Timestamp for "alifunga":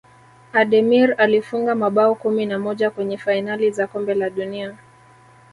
1.17-1.75